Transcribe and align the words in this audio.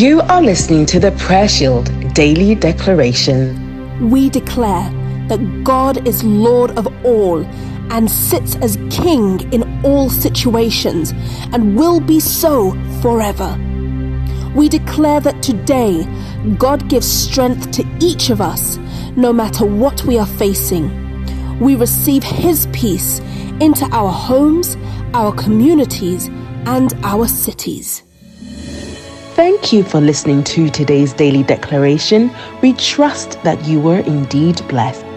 You 0.00 0.22
are 0.22 0.40
listening 0.40 0.86
to 0.86 0.98
the 0.98 1.12
Prayer 1.12 1.46
Shield 1.46 1.90
Daily 2.14 2.54
Declaration. 2.54 4.08
We 4.08 4.30
declare 4.30 4.90
that 5.28 5.62
God 5.62 6.08
is 6.08 6.24
Lord 6.24 6.70
of 6.78 6.86
all 7.04 7.44
and 7.92 8.10
sits 8.10 8.56
as 8.62 8.78
King 8.88 9.52
in 9.52 9.84
all 9.84 10.08
situations 10.08 11.12
and 11.52 11.76
will 11.76 12.00
be 12.00 12.18
so 12.18 12.70
forever. 13.02 13.54
We 14.54 14.70
declare 14.70 15.20
that 15.20 15.42
today 15.42 16.06
God 16.56 16.88
gives 16.88 17.06
strength 17.06 17.70
to 17.72 17.84
each 18.00 18.30
of 18.30 18.40
us, 18.40 18.78
no 19.16 19.34
matter 19.34 19.66
what 19.66 20.02
we 20.04 20.18
are 20.18 20.24
facing. 20.24 20.88
We 21.60 21.76
receive 21.76 22.22
His 22.22 22.68
peace 22.72 23.18
into 23.60 23.86
our 23.92 24.10
homes, 24.10 24.78
our 25.12 25.34
communities, 25.34 26.28
and 26.64 26.94
our 27.02 27.28
cities. 27.28 28.02
Thank 29.40 29.72
you 29.72 29.82
for 29.82 30.02
listening 30.02 30.44
to 30.52 30.68
today's 30.68 31.14
daily 31.14 31.42
declaration. 31.42 32.30
We 32.60 32.74
trust 32.74 33.42
that 33.42 33.64
you 33.64 33.80
were 33.80 34.00
indeed 34.00 34.60
blessed. 34.68 35.09